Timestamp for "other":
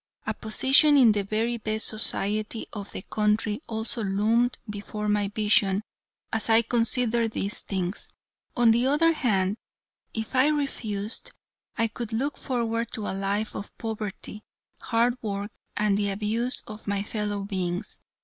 8.87-9.13